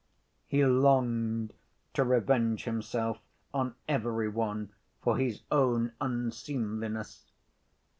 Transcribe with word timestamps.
He 0.47 0.65
longed 0.65 1.53
to 1.93 2.03
revenge 2.03 2.63
himself 2.63 3.19
on 3.53 3.75
every 3.87 4.29
one 4.29 4.73
for 4.99 5.17
his 5.19 5.41
own 5.51 5.91
unseemliness. 6.01 7.31